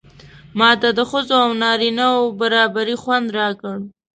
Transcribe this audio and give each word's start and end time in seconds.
ماته 0.59 0.89
د 0.97 0.99
ښځو 1.09 1.35
او 1.45 1.51
نارینه 1.63 2.05
و 2.19 2.23
برابري 2.39 2.95
خوند 3.01 3.27
راکړ. 3.39 3.75